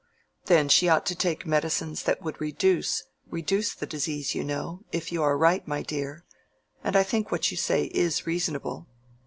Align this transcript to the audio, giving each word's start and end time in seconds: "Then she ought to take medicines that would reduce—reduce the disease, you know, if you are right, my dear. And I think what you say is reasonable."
"Then 0.45 0.67
she 0.67 0.89
ought 0.89 1.05
to 1.05 1.15
take 1.15 1.45
medicines 1.45 2.01
that 2.05 2.23
would 2.23 2.41
reduce—reduce 2.41 3.75
the 3.75 3.85
disease, 3.85 4.33
you 4.33 4.43
know, 4.43 4.83
if 4.91 5.11
you 5.11 5.21
are 5.21 5.37
right, 5.37 5.67
my 5.67 5.83
dear. 5.83 6.25
And 6.83 6.95
I 6.95 7.03
think 7.03 7.31
what 7.31 7.51
you 7.51 7.57
say 7.57 7.83
is 7.83 8.25
reasonable." 8.25 8.87